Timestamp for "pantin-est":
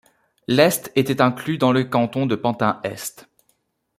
2.35-3.29